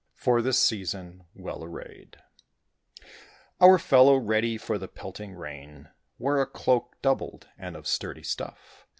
For 0.15 0.41
this 0.41 0.57
season 0.57 1.25
well 1.35 1.63
arrayed, 1.63 2.17
Our 3.59 3.77
fellow, 3.77 4.15
ready 4.17 4.57
for 4.57 4.79
the 4.79 4.87
pelting 4.87 5.35
rain, 5.35 5.89
Wore 6.17 6.41
a 6.41 6.47
cloak 6.47 6.99
doubled, 7.03 7.47
and 7.55 7.75
of 7.75 7.85
sturdy 7.85 8.23
stuff. 8.23 8.87